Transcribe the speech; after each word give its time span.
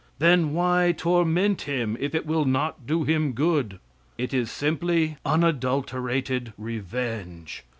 Then 0.17 0.53
why 0.53 0.95
torment 0.97 1.61
him 1.69 1.95
if 1.99 2.15
it 2.15 2.25
will 2.25 2.45
not 2.45 2.87
do 2.87 3.03
him 3.03 3.33
good? 3.33 3.77
It 4.17 4.33
is 4.33 4.49
simply 4.49 5.17
unadulterated 5.23 6.53
revenge. 6.57 7.63